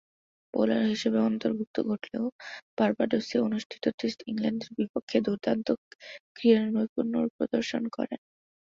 [0.53, 2.25] Bowler হিসেবে অন্তর্ভুক্ত ঘটলেও
[2.77, 5.67] বার্বাডোসে অনুষ্ঠিত টেস্টে ইংল্যান্ডের বিপক্ষে দূর্দান্ত
[6.35, 8.19] ক্রীড়ানৈপুণ্য প্রদর্শন করেন।